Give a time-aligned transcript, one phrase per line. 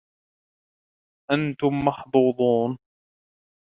[1.31, 2.77] أنتم محظوظون.